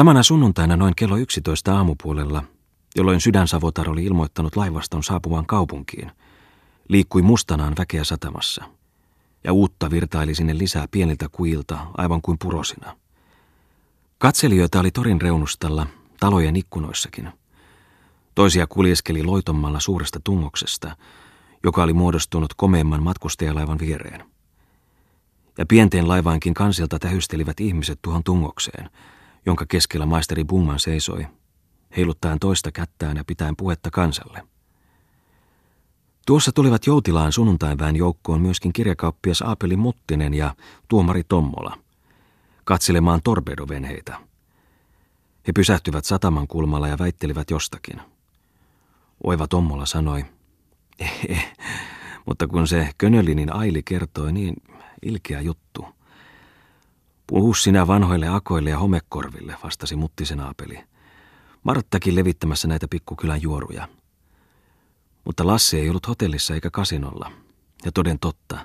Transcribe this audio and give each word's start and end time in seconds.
Samana 0.00 0.22
sunnuntaina 0.22 0.76
noin 0.76 0.94
kello 0.96 1.16
11 1.16 1.76
aamupuolella, 1.76 2.44
jolloin 2.96 3.20
sydänsavotar 3.20 3.90
oli 3.90 4.04
ilmoittanut 4.04 4.56
laivaston 4.56 5.02
saapuvan 5.02 5.46
kaupunkiin, 5.46 6.12
liikkui 6.88 7.22
mustanaan 7.22 7.74
väkeä 7.78 8.04
satamassa. 8.04 8.64
Ja 9.44 9.52
uutta 9.52 9.90
virtaili 9.90 10.34
sinne 10.34 10.58
lisää 10.58 10.86
pieniltä 10.90 11.28
kuilta, 11.32 11.86
aivan 11.96 12.22
kuin 12.22 12.38
purosina. 12.38 12.96
Katselijoita 14.18 14.80
oli 14.80 14.90
torin 14.90 15.20
reunustalla, 15.20 15.86
talojen 16.20 16.56
ikkunoissakin. 16.56 17.28
Toisia 18.34 18.66
kuljeskeli 18.66 19.22
loitommalla 19.22 19.80
suuresta 19.80 20.20
tungoksesta, 20.24 20.96
joka 21.64 21.82
oli 21.82 21.92
muodostunut 21.92 22.54
komeimman 22.54 23.02
matkustajalaivan 23.02 23.78
viereen. 23.78 24.24
Ja 25.58 25.66
pienten 25.66 26.08
laivaankin 26.08 26.54
kansilta 26.54 26.98
tähystelivät 26.98 27.60
ihmiset 27.60 27.98
tuohon 28.02 28.24
tungokseen, 28.24 28.90
jonka 29.46 29.66
keskellä 29.68 30.06
maisteri 30.06 30.44
Bungman 30.44 30.80
seisoi, 30.80 31.26
heiluttaen 31.96 32.38
toista 32.38 32.72
kättään 32.72 33.16
ja 33.16 33.24
pitäen 33.24 33.56
puhetta 33.56 33.90
kansalle. 33.90 34.42
Tuossa 36.26 36.52
tulivat 36.52 36.86
joutilaan 36.86 37.32
sunnuntainväen 37.32 37.96
joukkoon 37.96 38.40
myöskin 38.40 38.72
kirjakauppias 38.72 39.42
Aapeli 39.42 39.76
Muttinen 39.76 40.34
ja 40.34 40.54
tuomari 40.88 41.24
Tommola, 41.24 41.78
katselemaan 42.64 43.20
torpedovenheitä. 43.24 44.16
He 45.46 45.52
pysähtyivät 45.52 46.04
sataman 46.04 46.48
kulmalla 46.48 46.88
ja 46.88 46.98
väittelivät 46.98 47.50
jostakin. 47.50 48.00
Oiva 49.24 49.46
Tommola 49.48 49.86
sanoi, 49.86 50.24
eh, 50.98 51.20
eh, 51.28 51.52
mutta 52.26 52.46
kun 52.46 52.68
se 52.68 52.90
Könölinin 52.98 53.54
Aili 53.54 53.82
kertoi, 53.82 54.32
niin 54.32 54.54
ilkeä 55.02 55.40
juttu. 55.40 55.86
Puhu 57.30 57.54
sinä 57.54 57.86
vanhoille 57.86 58.28
akoille 58.28 58.70
ja 58.70 58.78
homekorville, 58.78 59.56
vastasi 59.64 59.96
Muttisen 59.96 60.40
Aapeli. 60.40 60.84
Marttakin 61.62 62.14
levittämässä 62.14 62.68
näitä 62.68 62.88
pikkukylän 62.88 63.42
juoruja. 63.42 63.88
Mutta 65.24 65.46
Lassi 65.46 65.78
ei 65.78 65.90
ollut 65.90 66.08
hotellissa 66.08 66.54
eikä 66.54 66.70
kasinolla. 66.70 67.32
Ja 67.84 67.92
toden 67.92 68.18
totta, 68.18 68.58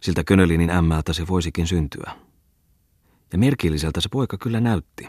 siltä 0.00 0.24
Könölinin 0.24 0.70
ämmältä 0.70 1.12
se 1.12 1.26
voisikin 1.26 1.66
syntyä. 1.66 2.12
Ja 3.32 3.38
merkilliseltä 3.38 4.00
se 4.00 4.08
poika 4.08 4.38
kyllä 4.38 4.60
näytti. 4.60 5.08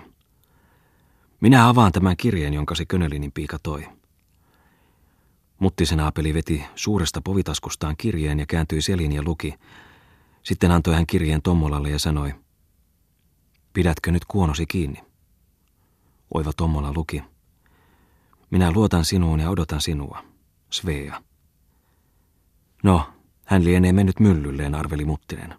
Minä 1.40 1.70
avaan 1.70 1.92
tämän 1.92 2.18
kirjeen, 2.18 2.54
jonka 2.54 2.76
se 2.76 2.86
Könölinin 2.86 3.32
piika 3.32 3.58
toi. 3.64 3.88
Muttisen 5.60 6.00
aapeli 6.00 6.34
veti 6.34 6.64
suuresta 6.76 7.22
povitaskustaan 7.22 7.98
kirjeen 7.98 8.40
ja 8.40 8.46
kääntyi 8.46 8.82
selin 8.82 9.12
ja 9.12 9.24
luki. 9.24 9.54
Sitten 10.44 10.72
antoi 10.72 10.94
hän 10.94 11.08
kirjeen 11.08 11.42
Tommolalle 11.42 11.90
ja 11.90 12.00
sanoi, 12.00 12.43
pidätkö 13.74 14.12
nyt 14.12 14.26
kuonosi 14.26 14.66
kiinni? 14.66 15.04
Oiva 16.34 16.54
Tommola 16.58 16.94
luki. 16.96 17.24
Minä 18.50 18.72
luotan 18.72 19.06
sinuun 19.06 19.40
ja 19.40 19.50
odotan 19.50 19.82
sinua. 19.82 20.24
Svea. 20.70 21.22
No, 22.84 23.10
hän 23.46 23.64
lienee 23.64 23.94
mennyt 23.94 24.20
myllylleen, 24.20 24.76
arveli 24.76 25.06
Muttinen. 25.06 25.56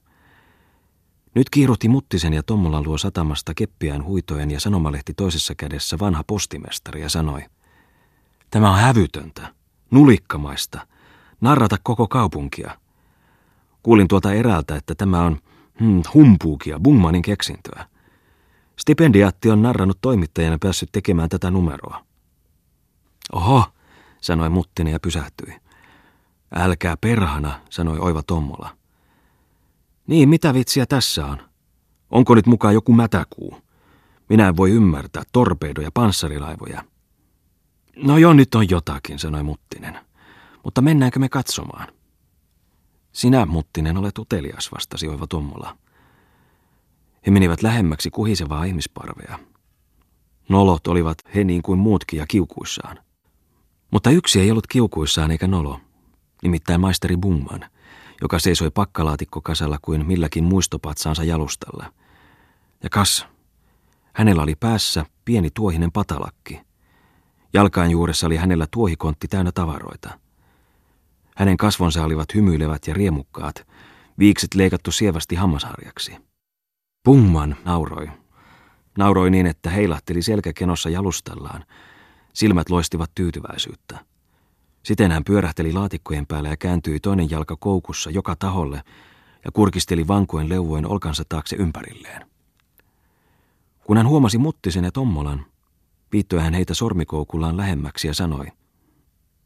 Nyt 1.35 1.51
kiiruhti 1.51 1.89
Muttisen 1.89 2.33
ja 2.33 2.43
Tommola 2.43 2.83
luo 2.83 2.99
satamasta 2.99 3.53
keppiään 3.55 4.05
huitojen 4.05 4.51
ja 4.51 4.61
sanomalehti 4.61 5.15
toisessa 5.15 5.55
kädessä 5.55 5.99
vanha 5.99 6.25
postimestari 6.27 7.01
ja 7.01 7.09
sanoi. 7.09 7.43
Tämä 8.51 8.71
on 8.73 8.79
hävytöntä, 8.79 9.55
nulikkamaista, 9.91 10.87
narrata 11.41 11.77
koko 11.83 12.09
kaupunkia. 12.09 12.79
Kuulin 13.83 14.09
tuolta 14.09 14.33
eräältä, 14.33 14.77
että 14.77 14.95
tämä 14.95 15.21
on 15.23 15.39
hmm, 15.81 16.03
humpuukia, 16.15 16.81
Bungmanin 16.81 17.23
keksintöä. 17.23 17.87
Stipendiaatti 18.81 19.51
on 19.51 19.63
narrannut 19.63 19.99
toimittajana 20.01 20.59
päässyt 20.61 20.89
tekemään 20.93 21.29
tätä 21.29 21.51
numeroa. 21.51 22.05
Oho, 23.33 23.65
sanoi 24.21 24.51
Muttinen 24.51 24.93
ja 24.93 25.01
pysähtyi. 25.01 25.57
Älkää 26.55 26.97
perhana, 26.97 27.61
sanoi 27.71 27.99
Oiva 27.99 28.23
Tommola. 28.23 28.77
Niin, 30.07 30.29
mitä 30.29 30.55
vitsiä 30.55 30.87
tässä 30.87 31.27
on? 31.27 31.39
Onko 32.11 32.35
nyt 32.35 32.47
mukaan 32.47 32.75
joku 32.75 32.93
mätäkuu? 32.93 33.59
Minä 34.29 34.49
en 34.49 34.57
voi 34.57 34.71
ymmärtää 34.71 35.23
torpedoja, 35.33 35.91
panssarilaivoja. 35.95 36.85
No 37.97 38.19
jo, 38.19 38.33
nyt 38.33 38.55
on 38.55 38.71
jotakin, 38.71 39.19
sanoi 39.19 39.43
Muttinen. 39.43 39.99
Mutta 40.65 40.81
mennäänkö 40.81 41.19
me 41.19 41.29
katsomaan? 41.29 41.89
Sinä, 43.13 43.47
Muttinen, 43.47 43.97
olet 43.97 44.19
utelias, 44.19 44.73
vastasi 44.73 45.09
Oiva 45.09 45.27
Tommola. 45.27 45.77
He 47.27 47.31
menivät 47.31 47.63
lähemmäksi 47.63 48.11
kuhisevaa 48.11 48.65
ihmisparvea. 48.65 49.39
Nolot 50.49 50.87
olivat 50.87 51.19
he 51.35 51.45
niin 51.45 51.63
kuin 51.63 51.79
muutkin 51.79 52.19
ja 52.19 52.27
kiukuissaan. 52.27 52.99
Mutta 53.91 54.11
yksi 54.11 54.41
ei 54.41 54.51
ollut 54.51 54.67
kiukuissaan 54.67 55.31
eikä 55.31 55.47
nolo, 55.47 55.81
nimittäin 56.43 56.81
maisteri 56.81 57.17
Bungman, 57.17 57.71
joka 58.23 58.39
seisoi 58.39 58.71
pakkalaatikkokasalla 58.71 59.79
kuin 59.83 60.07
milläkin 60.07 60.45
muistopatsaansa 60.45 61.25
jalustalla. 61.25 61.93
Ja 62.83 62.91
kas, 62.91 63.27
hänellä 64.13 64.43
oli 64.43 64.55
päässä 64.55 65.07
pieni 65.25 65.51
tuohinen 65.55 65.93
patalakki. 65.93 66.61
Jalkain 67.53 67.91
juuressa 67.91 68.27
oli 68.27 68.37
hänellä 68.37 68.67
tuohikontti 68.71 69.29
täynnä 69.29 69.53
tavaroita. 69.53 70.19
Hänen 71.37 71.57
kasvonsa 71.57 72.05
olivat 72.05 72.35
hymyilevät 72.35 72.87
ja 72.87 72.95
riemukkaat, 72.95 73.67
viikset 74.19 74.55
leikattu 74.55 74.93
sievästi 74.93 75.35
hammasharjaksi. 75.35 76.17
Pungman 77.05 77.57
nauroi. 77.65 78.09
Nauroi 78.99 79.31
niin, 79.31 79.47
että 79.47 79.71
heilahteli 79.71 80.23
selkäkenossa 80.23 80.91
jalustallaan. 80.91 81.65
Silmät 82.33 82.71
loistivat 82.71 83.11
tyytyväisyyttä. 83.15 83.99
Siten 84.83 85.13
hän 85.13 85.25
pyörähteli 85.25 85.73
laatikkojen 85.73 86.27
päällä 86.27 86.49
ja 86.49 86.57
kääntyi 86.57 87.01
toinen 87.01 87.31
jalka 87.31 87.57
koukussa 87.57 88.11
joka 88.11 88.37
taholle 88.37 88.83
ja 89.45 89.51
kurkisteli 89.53 90.09
vankojen 90.09 90.49
leuvojen 90.49 90.87
olkansa 90.87 91.23
taakse 91.29 91.57
ympärilleen. 91.57 92.27
Kun 93.85 93.97
hän 93.97 94.09
huomasi 94.09 94.39
Muttisen 94.39 94.85
ja 94.85 94.93
Tommolan, 94.93 95.47
viittoi 96.13 96.41
hän 96.41 96.55
heitä 96.55 96.75
sormikoukullaan 96.75 97.57
lähemmäksi 97.57 98.09
ja 98.09 98.15
sanoi, 98.15 98.47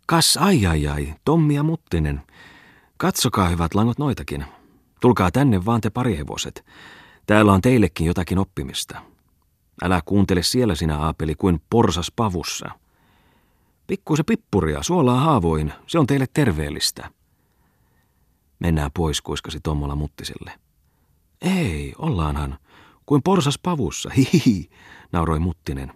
Kas 0.06 0.36
ai 0.36 0.66
ai 0.66 0.86
ai, 0.86 1.14
Tommi 1.25 1.54
ja 1.54 1.62
Muttinen, 1.62 2.22
katsokaa 2.96 3.48
hyvät 3.48 3.75
langot 3.75 3.98
noitakin. 3.98 4.44
Tulkaa 5.00 5.30
tänne 5.30 5.64
vaan 5.64 5.80
te 5.80 5.90
parihevoset. 5.90 6.64
Täällä 7.28 7.53
on 7.53 7.61
teillekin 7.61 8.06
jotakin 8.06 8.39
oppimista. 8.39 9.03
Älä 9.83 10.00
kuuntele 10.05 10.43
siellä 10.43 10.75
sinä 10.75 10.99
aapeli 10.99 11.34
kuin 11.34 11.61
porsas 11.71 12.12
pavussa. 12.16 12.71
Pikkuisen 13.87 14.25
pippuria, 14.25 14.83
suolaa 14.83 15.21
haavoin, 15.21 15.72
se 15.87 15.99
on 15.99 16.06
teille 16.06 16.27
terveellistä. 16.34 17.11
Mennään 18.59 18.91
pois, 18.94 19.21
kuiskasi 19.21 19.61
Tommola 19.62 19.94
Muttiselle. 19.94 20.53
Ei, 21.43 21.94
ollaanhan, 21.99 22.59
kuin 23.06 23.22
porsas 23.22 23.59
pavussa, 23.59 24.11
hihi, 24.17 24.71
nauroi 25.12 25.38
Muttinen. 25.38 25.93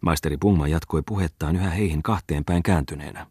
Maisteri 0.00 0.36
Pungma 0.36 0.68
jatkoi 0.68 1.02
puhettaan 1.06 1.56
yhä 1.56 1.70
heihin 1.70 2.02
kahteen 2.02 2.44
päin 2.44 2.62
kääntyneenä. 2.62 3.26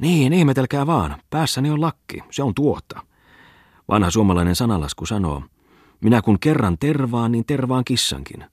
Niin, 0.00 0.32
ihmetelkää 0.32 0.86
vaan, 0.86 1.22
päässäni 1.30 1.70
on 1.70 1.80
lakki, 1.80 2.22
se 2.30 2.42
on 2.42 2.54
tuota. 2.54 3.06
Vanha 3.88 4.10
suomalainen 4.10 4.56
sanalasku 4.56 5.06
sanoo, 5.06 5.42
minä 6.04 6.22
kun 6.22 6.40
kerran 6.40 6.78
tervaan, 6.78 7.32
niin 7.32 7.44
tervaan 7.44 7.84
kissankin. 7.84 8.44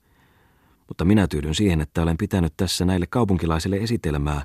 Mutta 0.88 1.04
minä 1.04 1.26
tyydyn 1.26 1.54
siihen, 1.54 1.80
että 1.80 2.02
olen 2.02 2.16
pitänyt 2.16 2.52
tässä 2.56 2.84
näille 2.84 3.06
kaupunkilaisille 3.06 3.76
esitelmää, 3.76 4.44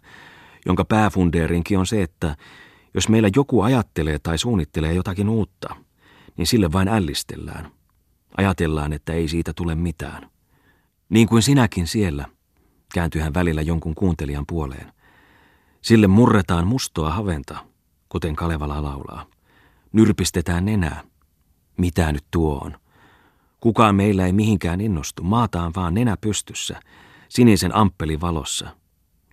jonka 0.66 0.86
pääfundeerinkin 0.86 1.80
on 1.80 1.88
se, 1.88 2.04
että 2.04 2.36
jos 2.94 3.10
meillä 3.10 3.30
joku 3.36 3.62
ajattelee 3.62 4.20
tai 4.20 4.38
suunnittelee 4.38 4.94
jotakin 4.94 5.30
uutta, 5.30 5.76
niin 6.38 6.48
sille 6.48 6.72
vain 6.72 6.88
ällistellään. 6.88 7.72
Ajatellaan, 8.38 8.94
että 8.94 9.14
ei 9.14 9.28
siitä 9.28 9.54
tule 9.54 9.76
mitään. 9.76 10.30
Niin 11.10 11.28
kuin 11.28 11.42
sinäkin 11.42 11.88
siellä, 11.88 12.26
kääntyi 12.94 13.22
hän 13.22 13.34
välillä 13.34 13.62
jonkun 13.62 13.96
kuuntelijan 13.96 14.46
puoleen. 14.48 14.94
Sille 15.82 16.08
murretaan 16.08 16.68
mustoa 16.68 17.12
haventa, 17.12 17.66
kuten 18.10 18.36
Kalevala 18.36 18.84
laulaa. 18.84 19.26
Nyrpistetään 19.92 20.66
nenää. 20.66 21.04
Mitä 21.78 22.12
nyt 22.12 22.26
tuo 22.32 22.58
on? 22.58 22.78
Kukaan 23.60 23.96
meillä 23.96 24.26
ei 24.26 24.34
mihinkään 24.34 24.82
innostu, 24.82 25.24
maataan 25.24 25.72
vaan 25.76 25.94
nenä 25.94 26.18
pystyssä, 26.22 26.80
sinisen 27.30 27.76
amppelin 27.76 28.22
valossa, 28.22 28.70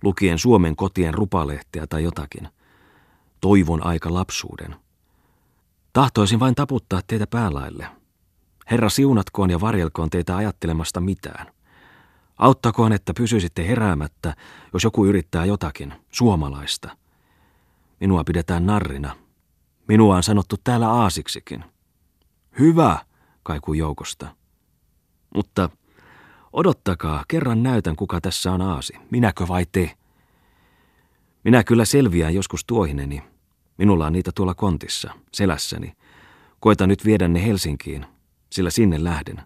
lukien 0.03 0.39
Suomen 0.39 0.75
kotien 0.75 1.13
rupalehteä 1.13 1.87
tai 1.87 2.03
jotakin. 2.03 2.47
Toivon 3.41 3.85
aika 3.85 4.13
lapsuuden. 4.13 4.75
Tahtoisin 5.93 6.39
vain 6.39 6.55
taputtaa 6.55 7.01
teitä 7.07 7.27
päälaille. 7.27 7.87
Herra 8.71 8.89
siunatkoon 8.89 9.49
ja 9.49 9.61
varjelkoon 9.61 10.09
teitä 10.09 10.35
ajattelemasta 10.35 11.01
mitään. 11.01 11.47
Auttakoon, 12.37 12.93
että 12.93 13.13
pysyisitte 13.13 13.67
heräämättä, 13.67 14.35
jos 14.73 14.83
joku 14.83 15.05
yrittää 15.05 15.45
jotakin, 15.45 15.93
suomalaista. 16.11 16.97
Minua 17.99 18.23
pidetään 18.23 18.65
narrina. 18.65 19.15
Minua 19.87 20.15
on 20.15 20.23
sanottu 20.23 20.55
täällä 20.63 20.89
aasiksikin. 20.89 21.65
Hyvä, 22.59 22.99
kaikui 23.45 23.77
joukosta. 23.77 24.35
Mutta 25.35 25.69
Odottakaa, 26.55 27.23
kerran 27.27 27.63
näytän, 27.63 27.95
kuka 27.95 28.21
tässä 28.21 28.51
on 28.51 28.61
aasi. 28.61 28.93
Minäkö 29.11 29.47
vai 29.47 29.65
te? 29.71 29.91
Minä 31.43 31.63
kyllä 31.63 31.85
selviään 31.85 32.33
joskus 32.35 32.65
tuohineni. 32.65 33.23
Minulla 33.77 34.05
on 34.05 34.13
niitä 34.13 34.31
tuolla 34.35 34.53
kontissa, 34.53 35.11
selässäni. 35.33 35.93
Koitan 36.59 36.89
nyt 36.89 37.05
viedä 37.05 37.27
ne 37.27 37.45
Helsinkiin, 37.45 38.05
sillä 38.51 38.69
sinne 38.69 39.03
lähden. 39.03 39.41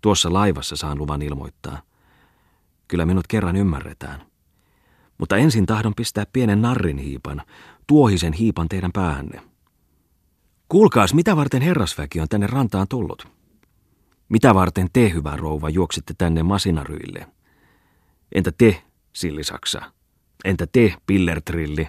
Tuossa 0.00 0.32
laivassa 0.32 0.76
saan 0.76 0.98
luvan 0.98 1.22
ilmoittaa. 1.22 1.82
Kyllä 2.88 3.06
minut 3.06 3.26
kerran 3.26 3.56
ymmärretään. 3.56 4.22
Mutta 5.18 5.36
ensin 5.36 5.66
tahdon 5.66 5.94
pistää 5.94 6.24
pienen 6.32 6.62
narrin 6.62 6.98
hiipan, 6.98 7.42
tuohisen 7.86 8.32
hiipan 8.32 8.68
teidän 8.68 8.92
päähänne. 8.92 9.42
Kuulkaas, 10.68 11.14
mitä 11.14 11.36
varten 11.36 11.62
herrasväki 11.62 12.20
on 12.20 12.28
tänne 12.28 12.46
rantaan 12.46 12.88
tullut? 12.88 13.28
Mitä 14.28 14.54
varten 14.54 14.88
te, 14.92 15.12
hyvä 15.14 15.36
rouva, 15.36 15.70
juoksitte 15.70 16.14
tänne 16.18 16.42
masinaryille? 16.42 17.26
Entä 18.34 18.52
te, 18.58 18.82
sillisaksa? 19.12 19.92
Entä 20.44 20.66
te, 20.72 20.94
pillertrilli? 21.06 21.88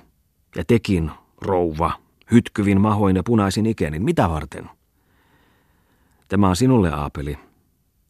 Ja 0.55 0.63
tekin, 0.67 1.11
rouva, 1.41 1.99
hytkyvin 2.31 2.81
mahoin 2.81 3.15
ja 3.15 3.23
punaisin 3.23 3.65
ikenin, 3.65 4.03
mitä 4.03 4.29
varten? 4.29 4.69
Tämä 6.27 6.49
on 6.49 6.55
sinulle, 6.55 6.91
Aapeli, 6.91 7.37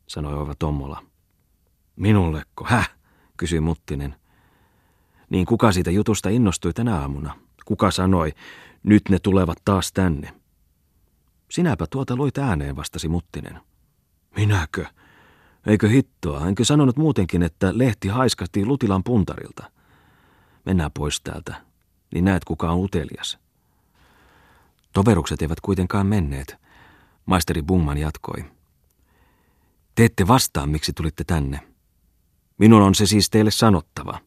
sanoi 0.08 0.34
Oiva 0.34 0.56
Tommola. 0.56 1.04
Minulleko? 1.96 2.66
Häh? 2.66 2.96
kysyi 3.38 3.60
Muttinen. 3.60 4.16
Niin 5.30 5.46
kuka 5.46 5.72
siitä 5.72 5.92
jutusta 5.92 6.30
innostui 6.30 6.74
tänä 6.74 7.00
aamuna? 7.00 7.36
Kuka 7.66 7.92
sanoi, 7.92 8.34
nyt 8.84 9.10
ne 9.10 9.20
tulevat 9.20 9.58
taas 9.66 9.92
tänne? 9.92 10.39
Sinäpä 11.50 11.86
tuota 11.90 12.16
luit 12.16 12.38
ääneen, 12.38 12.76
vastasi 12.76 13.08
Muttinen. 13.08 13.60
Minäkö? 14.36 14.86
Eikö 15.66 15.90
hittoa? 15.90 16.48
Enkö 16.48 16.66
sanonut 16.66 16.98
muutenkin, 16.98 17.44
että 17.44 17.78
lehti 17.78 18.08
haiskasti 18.08 18.66
Lutilan 18.66 19.04
puntarilta? 19.04 19.72
Mennään 20.66 20.92
pois 20.92 21.22
täältä, 21.22 21.62
niin 22.14 22.26
näet 22.26 22.46
kuka 22.46 22.72
on 22.72 22.80
utelias. 22.80 23.40
Toverukset 24.94 25.42
eivät 25.42 25.62
kuitenkaan 25.62 26.08
menneet. 26.08 26.56
Maisteri 27.26 27.62
Bungman 27.62 27.98
jatkoi. 27.98 28.46
Te 29.96 30.06
ette 30.06 30.28
vastaa, 30.28 30.68
miksi 30.68 30.94
tulitte 30.94 31.24
tänne. 31.24 31.60
Minun 32.58 32.82
on 32.82 32.96
se 32.96 33.06
siis 33.06 33.30
teille 33.30 33.52
sanottava. 33.52 34.20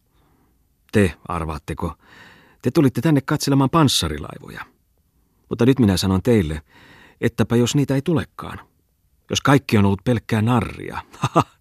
Te, 0.92 1.14
arvaatteko, 1.28 1.94
te 2.62 2.70
tulitte 2.70 3.00
tänne 3.00 3.20
katselemaan 3.20 3.70
panssarilaivoja. 3.70 4.64
Mutta 5.48 5.66
nyt 5.66 5.78
minä 5.78 5.96
sanon 5.96 6.22
teille, 6.22 6.62
ettäpä 7.22 7.56
jos 7.56 7.74
niitä 7.74 7.94
ei 7.94 8.02
tulekaan. 8.02 8.60
Jos 9.30 9.40
kaikki 9.40 9.78
on 9.78 9.84
ollut 9.84 10.04
pelkkää 10.04 10.42
narria. 10.42 11.02
Haha. 11.18 11.42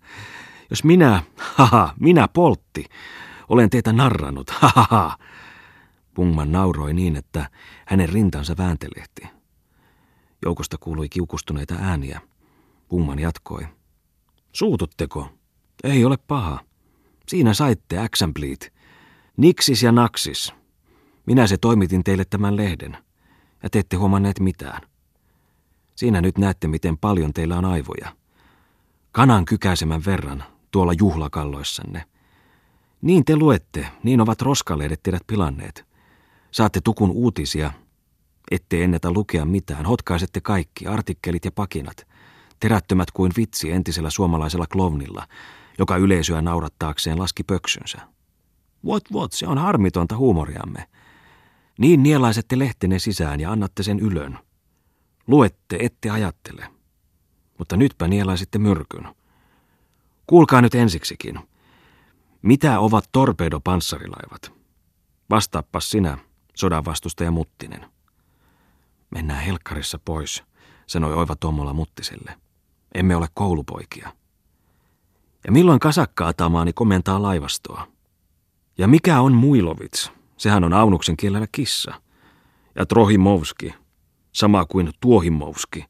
Jos 0.70 0.84
minä, 0.84 1.24
haha, 1.58 1.94
minä 2.00 2.28
poltti, 2.28 2.86
olen 3.50 3.70
teitä 3.70 3.94
narrannut, 3.94 4.50
haha. 4.62 5.18
Pungman 6.14 6.52
nauroi 6.52 6.94
niin, 6.94 7.16
että 7.16 7.50
hänen 7.86 8.10
rintansa 8.10 8.58
vääntelehti. 8.58 9.22
Joukosta 10.46 10.78
kuului 10.80 11.10
kiukustuneita 11.10 11.76
ääniä. 11.80 12.22
Pungman 12.88 13.20
jatkoi. 13.20 13.68
Suututteko? 14.54 15.30
Ei 15.84 16.06
ole 16.06 16.18
paha. 16.18 16.60
Siinä 17.28 17.54
saitte 17.54 17.98
Axambleet. 17.98 18.74
Niksis 19.38 19.84
ja 19.84 19.92
naksis. 19.92 20.54
Minä 21.26 21.48
se 21.48 21.58
toimitin 21.58 22.04
teille 22.04 22.26
tämän 22.26 22.58
lehden. 22.58 22.98
Ja 23.64 23.70
te 23.70 23.80
ette 23.80 23.98
huomanneet 23.98 24.40
mitään. 24.40 24.91
Siinä 26.02 26.22
nyt 26.22 26.38
näette, 26.38 26.68
miten 26.68 26.98
paljon 26.98 27.34
teillä 27.34 27.58
on 27.58 27.66
aivoja. 27.66 28.16
Kanan 29.12 29.46
kykäisemän 29.46 30.02
verran 30.06 30.44
tuolla 30.72 30.94
juhlakalloissanne. 30.94 32.04
Niin 33.02 33.26
te 33.26 33.36
luette, 33.36 33.88
niin 34.04 34.22
ovat 34.22 34.42
roskalehdet 34.42 35.04
teidät 35.04 35.22
pilanneet. 35.28 35.86
Saatte 36.52 36.82
tukun 36.82 37.12
uutisia, 37.12 37.72
ette 38.52 38.84
ennätä 38.84 39.12
lukea 39.12 39.46
mitään, 39.46 39.86
hotkaisette 39.86 40.42
kaikki, 40.42 40.88
artikkelit 40.88 41.46
ja 41.46 41.52
pakinat, 41.52 42.08
terättömät 42.60 43.12
kuin 43.12 43.32
vitsi 43.38 43.72
entisellä 43.72 44.10
suomalaisella 44.10 44.68
klovnilla, 44.68 45.28
joka 45.78 45.98
yleisöä 45.98 46.42
naurattaakseen 46.42 47.20
laski 47.20 47.44
pöksynsä. 47.44 48.00
What 48.86 49.04
what, 49.14 49.32
se 49.32 49.48
on 49.48 49.58
harmitonta 49.58 50.18
huumoriamme. 50.18 50.88
Niin 51.78 52.04
nielaisette 52.04 52.60
lehtenne 52.60 53.00
sisään 53.00 53.40
ja 53.40 53.52
annatte 53.52 53.84
sen 53.84 54.00
ylön. 54.00 54.40
Luette, 55.28 55.78
ette 55.80 56.10
ajattele. 56.10 56.68
Mutta 57.58 57.78
nytpä 57.78 58.08
nielaisitte 58.08 58.60
myrkyn. 58.60 59.16
Kuulkaa 60.28 60.62
nyt 60.62 60.76
ensiksikin. 60.76 61.40
Mitä 62.42 62.80
ovat 62.80 63.10
torpedopanssarilaivat? 63.12 64.54
Vastaappas 65.30 65.90
sinä, 65.90 66.18
sodan 66.56 66.86
vastustaja 66.86 67.32
Muttinen. 67.32 67.92
Mennään 69.10 69.44
helkkarissa 69.44 70.00
pois, 70.06 70.44
sanoi 70.88 71.14
Oiva 71.14 71.36
Tommola 71.36 71.74
Muttiselle. 71.74 72.38
Emme 72.94 73.16
ole 73.16 73.28
koulupoikia. 73.34 74.14
Ja 75.46 75.52
milloin 75.52 75.80
kasakka 75.80 76.28
Atamaani 76.28 76.74
komentaa 76.74 77.22
laivastoa? 77.22 77.88
Ja 78.78 78.88
mikä 78.88 79.22
on 79.22 79.34
Muilovits? 79.34 80.12
Sehän 80.38 80.64
on 80.64 80.74
Aunuksen 80.74 81.18
kielellä 81.18 81.48
kissa. 81.52 82.02
Ja 82.76 82.86
Trohimovski, 82.86 83.74
sama 84.32 84.66
kuin 84.66 84.92
Tuohimovski. 85.00 85.86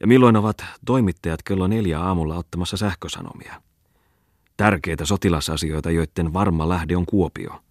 Ja 0.00 0.06
milloin 0.06 0.36
ovat 0.36 0.64
toimittajat 0.86 1.42
kello 1.42 1.66
neljä 1.66 2.00
aamulla 2.00 2.36
ottamassa 2.36 2.76
sähkösanomia? 2.76 3.62
Tärkeitä 4.56 5.04
sotilasasioita, 5.04 5.90
joiden 5.90 6.32
varma 6.32 6.68
lähde 6.68 6.96
on 6.96 7.06
Kuopio. 7.06 7.62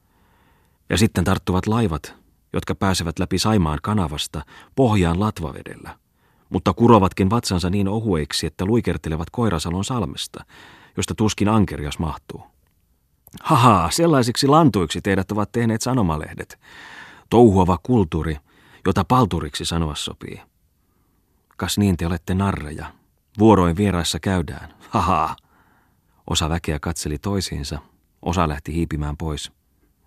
Ja 0.89 0.97
sitten 0.97 1.23
tarttuvat 1.23 1.67
laivat, 1.67 2.15
jotka 2.53 2.75
pääsevät 2.75 3.19
läpi 3.19 3.39
Saimaan 3.39 3.79
kanavasta 3.83 4.45
pohjaan 4.75 5.19
latvavedellä, 5.19 5.97
mutta 6.49 6.73
kurovatkin 6.73 7.29
vatsansa 7.29 7.69
niin 7.69 7.87
ohueiksi, 7.87 8.47
että 8.47 8.65
luikertelevat 8.65 9.29
Koirasalon 9.29 9.85
salmesta, 9.85 10.45
josta 10.97 11.15
tuskin 11.15 11.47
ankerias 11.47 11.99
mahtuu. 11.99 12.43
Haha, 13.41 13.89
sellaisiksi 13.91 14.47
lantuiksi 14.47 15.01
teidät 15.01 15.31
ovat 15.31 15.51
tehneet 15.51 15.81
sanomalehdet. 15.81 16.59
Touhuava 17.29 17.77
kulttuuri, 17.83 18.37
jota 18.85 19.05
palturiksi 19.05 19.65
sanoa 19.65 19.95
sopii. 19.95 20.41
Kas 21.57 21.77
niin 21.77 21.97
te 21.97 22.07
olette 22.07 22.33
narreja. 22.33 22.93
Vuoroin 23.39 23.77
vieraissa 23.77 24.19
käydään. 24.19 24.73
Haha. 24.89 25.35
Osa 26.29 26.49
väkeä 26.49 26.79
katseli 26.79 27.17
toisiinsa, 27.17 27.79
osa 28.21 28.47
lähti 28.47 28.73
hiipimään 28.73 29.17
pois. 29.17 29.51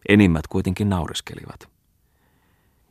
Enimmät 0.08 0.46
kuitenkin 0.46 0.88
nauriskelivat. 0.88 1.68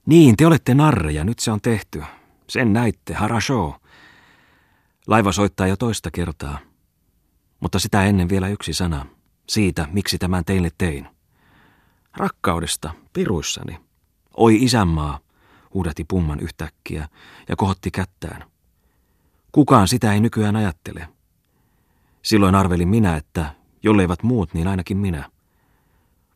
Niin, 0.06 0.38
te 0.38 0.48
olette 0.48 0.74
narreja, 0.74 1.24
nyt 1.24 1.40
se 1.40 1.52
on 1.52 1.62
tehty. 1.62 2.04
Sen 2.48 2.74
näitte, 2.74 3.14
harasho. 3.14 3.80
Laiva 5.08 5.32
soittaa 5.32 5.68
jo 5.68 5.78
toista 5.78 6.12
kertaa. 6.12 6.60
Mutta 7.60 7.80
sitä 7.80 8.04
ennen 8.04 8.30
vielä 8.30 8.48
yksi 8.48 8.74
sana. 8.74 9.06
Siitä, 9.50 9.88
miksi 9.92 10.18
tämän 10.18 10.46
teille 10.46 10.70
tein. 10.78 11.08
Rakkaudesta, 12.18 12.94
piruissani. 13.14 13.80
Oi 14.38 14.64
isänmaa, 14.64 15.20
huudahti 15.74 16.06
pumman 16.08 16.40
yhtäkkiä 16.40 17.08
ja 17.50 17.56
kohotti 17.56 17.92
kättään. 17.92 18.44
Kukaan 19.52 19.88
sitä 19.88 20.14
ei 20.14 20.20
nykyään 20.20 20.56
ajattele. 20.56 21.08
Silloin 22.22 22.56
arvelin 22.56 22.88
minä, 22.88 23.16
että 23.16 23.56
jolleivat 23.84 24.24
muut, 24.24 24.54
niin 24.54 24.68
ainakin 24.68 24.98
minä. 24.98 25.30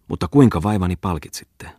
Mutta 0.07 0.27
kuinka 0.27 0.63
vaivani 0.63 0.95
palkitsitte? 0.95 1.69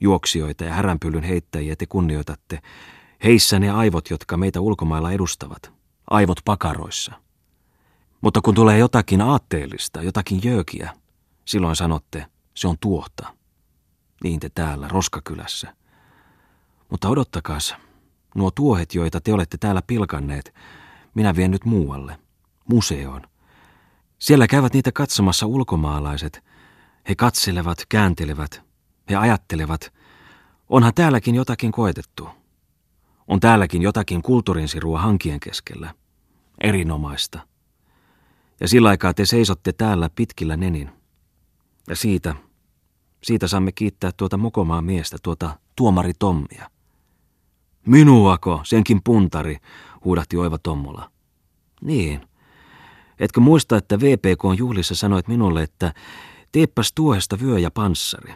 Juoksijoita 0.00 0.64
ja 0.64 0.72
häränpyllyn 0.72 1.22
heittäjiä 1.22 1.76
te 1.76 1.86
kunnioitatte. 1.86 2.62
Heissä 3.24 3.58
ne 3.58 3.70
aivot, 3.70 4.10
jotka 4.10 4.36
meitä 4.36 4.60
ulkomailla 4.60 5.12
edustavat. 5.12 5.72
Aivot 6.10 6.40
pakaroissa. 6.44 7.12
Mutta 8.20 8.40
kun 8.40 8.54
tulee 8.54 8.78
jotakin 8.78 9.20
aatteellista, 9.20 10.02
jotakin 10.02 10.40
jöökiä, 10.44 10.94
silloin 11.44 11.76
sanotte, 11.76 12.26
se 12.54 12.68
on 12.68 12.76
tuohta. 12.80 13.34
Niin 14.24 14.40
te 14.40 14.50
täällä, 14.54 14.88
Roskakylässä. 14.88 15.74
Mutta 16.92 17.08
odottakaas, 17.08 17.74
nuo 18.34 18.50
tuohet, 18.50 18.94
joita 18.94 19.20
te 19.20 19.32
olette 19.32 19.58
täällä 19.58 19.82
pilkanneet, 19.86 20.54
minä 21.14 21.36
vien 21.36 21.50
nyt 21.50 21.64
muualle, 21.64 22.18
museoon. 22.68 23.22
Siellä 24.18 24.46
käyvät 24.46 24.74
niitä 24.74 24.92
katsomassa 24.92 25.46
ulkomaalaiset. 25.46 26.44
He 27.08 27.14
katselevat, 27.14 27.78
kääntelevät, 27.88 28.62
he 29.10 29.16
ajattelevat, 29.16 29.92
onhan 30.68 30.94
täälläkin 30.94 31.34
jotakin 31.34 31.72
koetettu. 31.72 32.28
On 33.28 33.40
täälläkin 33.40 33.82
jotakin 33.82 34.22
kulttuurinsirua 34.22 35.00
hankien 35.00 35.40
keskellä. 35.40 35.94
Erinomaista. 36.60 37.40
Ja 38.60 38.68
sillä 38.68 38.88
aikaa 38.88 39.14
te 39.14 39.26
seisotte 39.26 39.72
täällä 39.72 40.10
pitkillä 40.14 40.56
nenin. 40.56 40.90
Ja 41.88 41.96
siitä, 41.96 42.34
siitä 43.22 43.48
saamme 43.48 43.72
kiittää 43.72 44.10
tuota 44.16 44.36
mokomaa 44.36 44.82
miestä, 44.82 45.16
tuota 45.22 45.58
tuomari 45.76 46.12
Tommia. 46.18 46.71
Minuako, 47.86 48.60
senkin 48.64 49.00
puntari, 49.04 49.56
huudahti 50.04 50.36
Oiva 50.36 50.58
Tommola. 50.58 51.10
Niin, 51.80 52.20
Etkö 53.22 53.40
muista, 53.40 53.76
että 53.76 54.00
VPK 54.00 54.42
juhlissa 54.58 54.94
sanoit 54.94 55.28
minulle, 55.28 55.62
että 55.62 55.94
teeppäs 56.52 56.92
tuohesta 56.94 57.38
vyö 57.40 57.58
ja 57.58 57.70
panssari. 57.70 58.34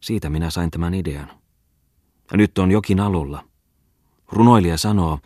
Siitä 0.00 0.30
minä 0.30 0.50
sain 0.50 0.70
tämän 0.70 0.94
idean. 0.94 1.30
Ja 2.30 2.36
nyt 2.36 2.58
on 2.58 2.70
jokin 2.70 3.00
alulla. 3.00 3.44
Runoilija 4.32 4.78
sanoo, 4.78 5.18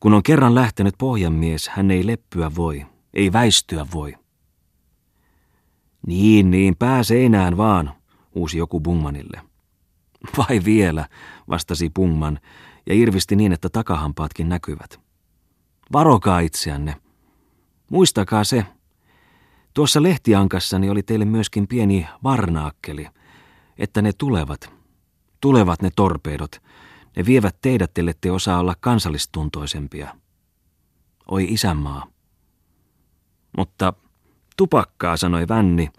kun 0.00 0.14
on 0.14 0.22
kerran 0.22 0.54
lähtenyt 0.54 0.94
pohjanmies, 0.98 1.68
hän 1.68 1.90
ei 1.90 2.06
leppyä 2.06 2.50
voi, 2.56 2.86
ei 3.14 3.32
väistyä 3.32 3.86
voi. 3.94 4.14
Niin, 6.06 6.50
niin, 6.50 6.76
pää 6.76 7.02
seinään 7.02 7.56
vaan, 7.56 7.92
uusi 8.34 8.58
joku 8.58 8.80
Bungmanille. 8.80 9.42
Vai 10.38 10.60
vielä, 10.64 11.08
vastasi 11.48 11.90
Bungman 11.90 12.38
ja 12.86 12.94
irvisti 12.94 13.36
niin, 13.36 13.52
että 13.52 13.68
takahampaatkin 13.68 14.48
näkyvät. 14.48 15.00
Varokaa 15.92 16.40
itseänne. 16.40 16.96
Muistakaa 17.90 18.44
se. 18.44 18.66
Tuossa 19.74 20.02
lehtiankassani 20.02 20.90
oli 20.90 21.02
teille 21.02 21.24
myöskin 21.24 21.68
pieni 21.68 22.06
varnaakkeli, 22.24 23.08
että 23.78 24.02
ne 24.02 24.12
tulevat. 24.12 24.72
Tulevat 25.40 25.82
ne 25.82 25.90
torpeedot. 25.96 26.62
Ne 27.16 27.26
vievät 27.26 27.56
teidät, 27.62 27.98
ellette 27.98 28.30
osaa 28.30 28.60
olla 28.60 28.74
kansallistuntoisempia. 28.80 30.14
Oi 31.30 31.46
isänmaa. 31.50 32.06
Mutta 33.56 33.92
tupakkaa, 34.56 35.16
sanoi 35.16 35.48
Vänni, 35.48 35.90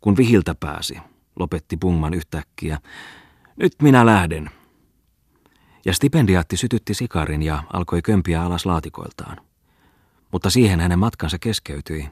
kun 0.00 0.16
vihiltä 0.16 0.54
pääsi, 0.54 0.98
lopetti 1.38 1.76
Pungman 1.76 2.14
yhtäkkiä. 2.14 2.78
Nyt 3.56 3.72
minä 3.82 4.06
lähden. 4.06 4.50
Ja 5.84 5.92
stipendiaatti 5.92 6.56
sytytti 6.56 6.94
sikarin 6.94 7.42
ja 7.42 7.62
alkoi 7.72 8.02
kömpiä 8.02 8.42
alas 8.42 8.66
laatikoiltaan. 8.66 9.36
Mutta 10.32 10.50
siihen 10.50 10.80
hänen 10.80 10.98
matkansa 10.98 11.38
keskeytyi, 11.38 12.08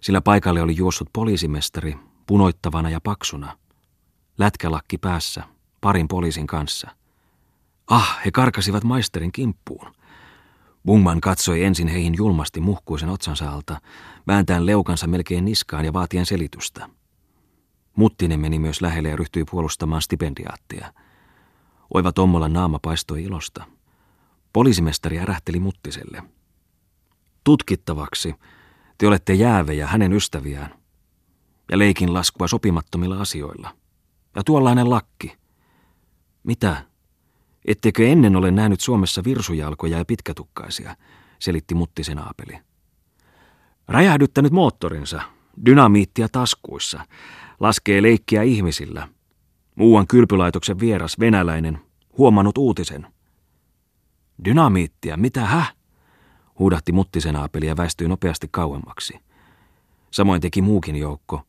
sillä 0.00 0.20
paikalle 0.20 0.62
oli 0.62 0.76
juossut 0.76 1.08
poliisimestari, 1.12 1.96
punoittavana 2.26 2.90
ja 2.90 3.00
paksuna. 3.00 3.56
Lätkälakki 4.38 4.98
päässä, 4.98 5.42
parin 5.80 6.08
poliisin 6.08 6.46
kanssa. 6.46 6.90
Ah, 7.86 8.18
he 8.24 8.30
karkasivat 8.30 8.84
maisterin 8.84 9.32
kimppuun. 9.32 9.92
Bungman 10.86 11.20
katsoi 11.20 11.64
ensin 11.64 11.88
heihin 11.88 12.14
julmasti 12.16 12.60
muhkuisen 12.60 13.08
otsansa 13.08 13.50
alta, 13.50 13.80
vääntäen 14.26 14.66
leukansa 14.66 15.06
melkein 15.06 15.44
niskaan 15.44 15.84
ja 15.84 15.92
vaatien 15.92 16.26
selitystä. 16.26 16.88
Muttinen 17.96 18.40
meni 18.40 18.58
myös 18.58 18.80
lähelle 18.80 19.08
ja 19.08 19.16
ryhtyi 19.16 19.44
puolustamaan 19.50 20.02
stipendiaattia. 20.02 20.92
Oiva 21.94 22.12
Tommolan 22.12 22.52
naama 22.52 22.78
paistoi 22.82 23.22
ilosta. 23.22 23.64
Poliisimestari 24.52 25.18
ärähteli 25.18 25.60
Muttiselle. 25.60 26.22
Tutkittavaksi 27.44 28.34
te 28.98 29.06
olette 29.06 29.34
jäävejä 29.34 29.86
hänen 29.86 30.12
ystäviään. 30.12 30.74
Ja 31.70 31.78
leikin 31.78 32.14
laskua 32.14 32.48
sopimattomilla 32.48 33.20
asioilla. 33.20 33.76
Ja 34.36 34.44
tuollainen 34.44 34.90
lakki. 34.90 35.36
Mitä? 36.42 36.84
Ettekö 37.64 38.08
ennen 38.08 38.36
ole 38.36 38.50
nähnyt 38.50 38.80
Suomessa 38.80 39.24
virsujalkoja 39.24 39.98
ja 39.98 40.04
pitkätukkaisia, 40.04 40.96
selitti 41.38 41.74
Muttisen 41.74 42.18
aapeli. 42.18 42.58
Räjähdyttänyt 43.88 44.52
moottorinsa, 44.52 45.22
dynamiittia 45.66 46.28
taskuissa, 46.28 47.06
laskee 47.62 48.02
leikkiä 48.02 48.42
ihmisillä. 48.42 49.08
Muuan 49.74 50.06
kylpylaitoksen 50.06 50.80
vieras 50.80 51.18
venäläinen, 51.20 51.78
huomannut 52.18 52.58
uutisen. 52.58 53.06
Dynamiittia, 54.44 55.16
mitä 55.16 55.40
häh? 55.46 55.74
Huudahti 56.58 56.92
Muttisen 56.92 57.36
aapeli 57.36 57.66
ja 57.66 57.76
väistyi 57.76 58.08
nopeasti 58.08 58.48
kauemmaksi. 58.50 59.18
Samoin 60.10 60.40
teki 60.40 60.62
muukin 60.62 60.96
joukko, 60.96 61.42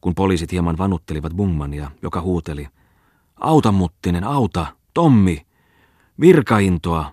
kun 0.00 0.14
poliisit 0.14 0.52
hieman 0.52 0.78
vanuttelivat 0.78 1.32
Bungmania, 1.32 1.90
joka 2.02 2.20
huuteli. 2.20 2.68
Auta 3.36 3.72
Muttinen, 3.72 4.24
auta! 4.24 4.66
Tommi! 4.94 5.46
Virkaintoa! 6.20 7.12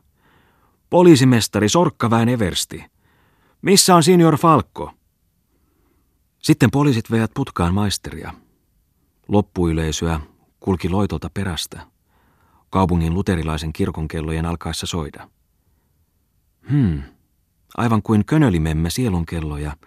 Poliisimestari 0.89 1.69
Sorkkaväen 1.69 2.29
Eversti! 2.29 2.83
Missä 3.61 3.95
on 3.95 4.03
senior 4.03 4.37
Falkko? 4.37 4.91
Sitten 6.41 6.71
poliisit 6.71 7.11
veivät 7.11 7.31
putkaan 7.33 7.73
maisteria. 7.73 8.33
Loppuyleisöä 9.27 10.19
kulki 10.59 10.89
loitolta 10.89 11.29
perästä. 11.33 11.81
Kaupungin 12.69 13.13
luterilaisen 13.13 13.73
kirkon 13.73 14.07
kellojen 14.07 14.45
alkaessa 14.45 14.85
soida. 14.85 15.29
Hmm, 16.69 17.01
aivan 17.77 18.01
kuin 18.01 18.25
könölimemme 18.25 18.89
sielun 18.89 19.25
kelloja, 19.25 19.77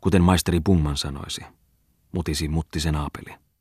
kuten 0.00 0.22
maisteri 0.22 0.60
Bungman 0.60 0.96
sanoisi, 0.96 1.40
mutisi 2.12 2.48
muttisen 2.48 2.94
aapeli. 2.94 3.45